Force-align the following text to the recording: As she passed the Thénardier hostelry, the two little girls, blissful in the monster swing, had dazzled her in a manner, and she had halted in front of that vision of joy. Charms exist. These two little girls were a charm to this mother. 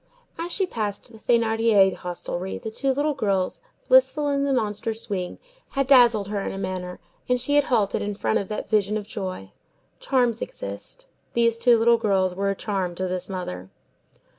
As 0.35 0.51
she 0.51 0.65
passed 0.65 1.11
the 1.11 1.19
Thénardier 1.19 1.93
hostelry, 1.95 2.57
the 2.57 2.71
two 2.71 2.91
little 2.91 3.13
girls, 3.13 3.61
blissful 3.87 4.29
in 4.29 4.45
the 4.45 4.51
monster 4.51 4.95
swing, 4.95 5.37
had 5.77 5.85
dazzled 5.85 6.29
her 6.29 6.41
in 6.41 6.51
a 6.51 6.57
manner, 6.57 6.99
and 7.29 7.39
she 7.39 7.53
had 7.53 7.65
halted 7.65 8.01
in 8.01 8.15
front 8.15 8.39
of 8.39 8.47
that 8.47 8.67
vision 8.67 8.97
of 8.97 9.05
joy. 9.05 9.51
Charms 9.99 10.41
exist. 10.41 11.05
These 11.33 11.59
two 11.59 11.77
little 11.77 11.97
girls 11.99 12.33
were 12.33 12.49
a 12.49 12.55
charm 12.55 12.95
to 12.95 13.07
this 13.07 13.29
mother. 13.29 13.69